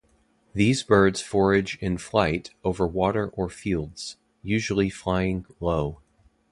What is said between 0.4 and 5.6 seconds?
These birds forage in flight over water or fields, usually flying